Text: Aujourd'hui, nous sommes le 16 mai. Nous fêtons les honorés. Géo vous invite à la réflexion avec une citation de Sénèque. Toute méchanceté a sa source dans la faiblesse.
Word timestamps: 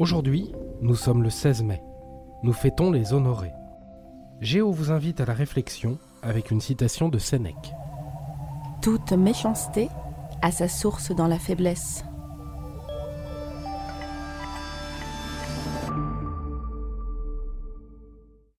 Aujourd'hui, 0.00 0.50
nous 0.80 0.94
sommes 0.94 1.22
le 1.22 1.28
16 1.28 1.62
mai. 1.62 1.82
Nous 2.42 2.54
fêtons 2.54 2.90
les 2.90 3.12
honorés. 3.12 3.52
Géo 4.40 4.72
vous 4.72 4.90
invite 4.90 5.20
à 5.20 5.26
la 5.26 5.34
réflexion 5.34 5.98
avec 6.22 6.50
une 6.50 6.62
citation 6.62 7.10
de 7.10 7.18
Sénèque. 7.18 7.74
Toute 8.80 9.12
méchanceté 9.12 9.90
a 10.40 10.52
sa 10.52 10.68
source 10.68 11.14
dans 11.14 11.26
la 11.26 11.38
faiblesse. 11.38 12.02